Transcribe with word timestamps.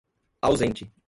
ausente 0.41 0.91